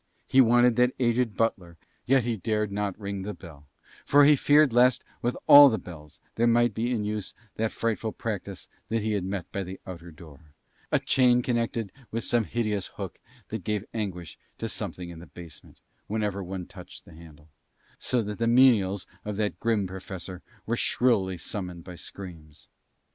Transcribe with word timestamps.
He 0.27 0.41
wanted 0.41 0.77
that 0.77 0.95
aged 0.99 1.37
butler, 1.37 1.77
yet 2.07 2.25
dare 2.41 2.65
not 2.65 2.97
ring 2.99 3.21
the 3.21 3.35
bell; 3.35 3.67
for 4.03 4.25
he 4.25 4.35
feared 4.35 4.73
lest 4.73 5.03
with 5.21 5.37
all 5.45 5.69
the 5.69 5.77
bells 5.77 6.17
there 6.33 6.47
might 6.47 6.73
be 6.73 6.91
in 6.91 7.03
use 7.03 7.35
that 7.57 7.71
frightful 7.71 8.11
practice 8.11 8.67
that 8.89 9.03
he 9.03 9.11
had 9.11 9.23
met 9.23 9.51
by 9.51 9.61
the 9.61 9.79
outer 9.85 10.09
door, 10.09 10.55
a 10.91 10.97
chain 10.97 11.43
connected 11.43 11.91
with 12.09 12.23
some 12.23 12.45
hideous 12.45 12.87
hook 12.87 13.19
that 13.49 13.63
gave 13.63 13.85
anguish 13.93 14.39
to 14.57 14.67
something 14.67 15.11
in 15.11 15.19
the 15.19 15.27
basement 15.27 15.81
whenever 16.07 16.43
one 16.43 16.65
touched 16.65 17.05
the 17.05 17.13
handle, 17.13 17.49
so 17.99 18.23
that 18.23 18.39
the 18.39 18.47
menials 18.47 19.05
of 19.23 19.35
that 19.37 19.59
grim 19.59 19.85
Professor 19.85 20.41
were 20.65 20.75
shrilly 20.77 21.37
summoned 21.37 21.83
by 21.83 21.93
screams. 21.93 22.67